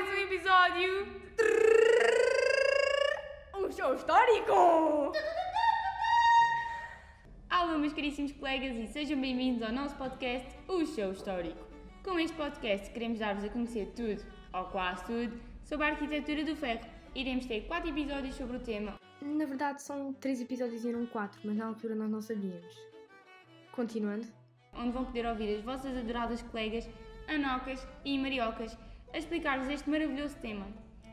[0.00, 1.06] mais um episódio.
[3.52, 5.12] O show histórico!
[7.50, 11.66] Alô, meus caríssimos colegas, e sejam bem-vindos ao nosso podcast, O Show Histórico.
[12.02, 14.24] Com este podcast, queremos dar-vos a conhecer tudo,
[14.54, 16.86] ou quase tudo, sobre a arquitetura do ferro.
[17.14, 18.98] Iremos ter quatro episódios sobre o tema.
[19.20, 22.74] Na verdade, são três episódios e eram quatro, mas na altura nós não sabíamos.
[23.72, 24.26] Continuando.
[24.72, 26.88] Onde vão poder ouvir as vossas adoradas colegas,
[27.28, 28.78] anocas e mariocas,
[29.12, 30.66] a explicar-vos este maravilhoso tema.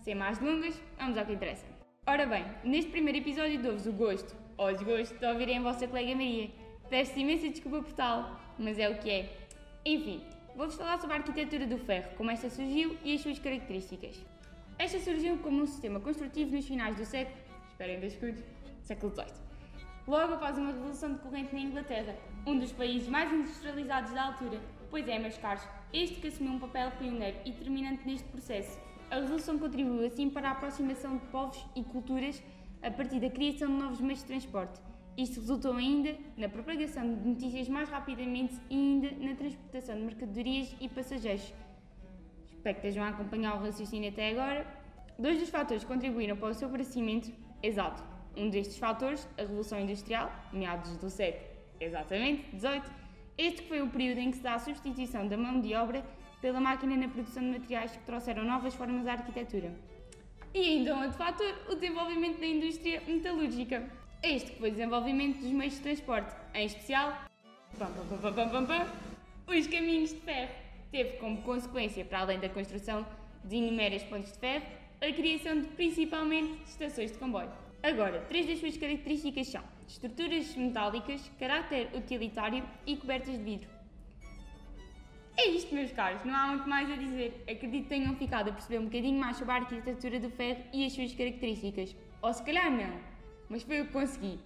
[0.00, 1.66] Sem mais delongas, vamos ao que interessa.
[2.06, 6.14] Ora bem, neste primeiro episódio dou-vos o gosto, ou desgosto, de ouvirem a vossa colega
[6.14, 6.50] Maria.
[6.88, 9.30] Peço imensa desculpa por tal, mas é o que é.
[9.84, 10.22] Enfim,
[10.56, 14.24] vou-vos falar sobre a arquitetura do ferro, como esta surgiu e as suas características.
[14.78, 17.36] Esta surgiu como um sistema construtivo nos finais do século,
[17.68, 18.42] esperem dois escudos,
[18.82, 19.48] século XVIII.
[20.06, 24.58] Logo após uma revolução decorrente na Inglaterra, um dos países mais industrializados da altura,
[24.90, 28.78] pois é, meus caros, este que assumiu um papel pioneiro e determinante neste processo.
[29.10, 32.42] A revolução contribuiu assim para a aproximação de povos e culturas
[32.82, 34.80] a partir da criação de novos meios de transporte.
[35.16, 40.76] Isto resultou ainda na propagação de notícias mais rapidamente e ainda na transportação de mercadorias
[40.80, 41.52] e passageiros.
[42.44, 44.66] Espero que estejam a acompanhar o raciocínio até agora.
[45.18, 47.32] Dois dos fatores contribuíram para o seu crescimento,
[47.62, 48.04] exato.
[48.36, 53.07] Um destes fatores, a Revolução Industrial, meados do século, exatamente, 18.
[53.38, 56.04] Este foi o período em que se dá a substituição da mão de obra
[56.40, 59.72] pela máquina na produção de materiais que trouxeram novas formas à arquitetura.
[60.52, 63.88] E ainda um outro fator, o desenvolvimento da indústria metalúrgica.
[64.24, 67.16] Este que foi o desenvolvimento dos meios de transporte, em especial,
[67.78, 67.86] pam,
[68.32, 68.86] pam, pam,
[69.46, 70.50] os caminhos de ferro.
[70.90, 73.06] Teve como consequência, para além da construção
[73.44, 74.66] de inúmeros pontos de ferro,
[75.00, 77.50] a criação de principalmente estações de comboio.
[77.84, 83.68] Agora, três das suas características são estruturas metálicas, caráter utilitário e cobertas de vidro.
[85.36, 87.42] É isto, meus caros, não há muito mais a dizer.
[87.42, 90.84] Acredito que tenham ficado a perceber um bocadinho mais sobre a arquitetura do ferro e
[90.84, 91.96] as suas características.
[92.20, 93.00] Ou se calhar não,
[93.48, 94.38] mas foi o que consegui.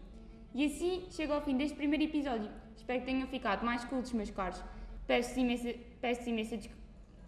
[0.55, 2.51] E assim chego ao fim deste primeiro episódio.
[2.77, 4.63] Espero que tenham ficado mais cultos, meus caros.
[5.07, 6.59] Peço imensa, peço imensa,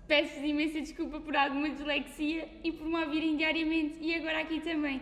[0.07, 5.01] peço imensa desculpa por alguma dislexia e por me ouvirem diariamente e agora aqui também.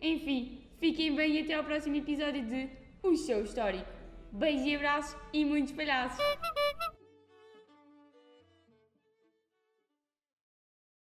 [0.00, 2.68] Enfim, fiquem bem e até ao próximo episódio de
[3.02, 3.90] O Show Histórico.
[4.30, 6.18] Beijos e abraços e muitos palhaços!